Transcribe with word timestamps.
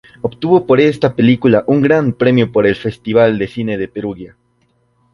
Obtuvo 0.23 0.65
por 0.65 0.79
esta 0.81 1.15
película 1.15 1.63
un 1.67 1.81
gran 1.83 2.13
premio 2.13 2.49
en 2.55 2.65
el 2.65 2.75
Festival 2.75 3.37
de 3.37 3.47
Cine 3.47 3.77
de 3.77 3.87
Perugia. 3.87 4.35